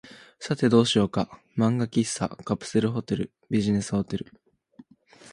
[0.39, 1.39] さて、どうしようか。
[1.55, 4.33] 漫画喫茶、カプセルホテル、ビジネスホテル、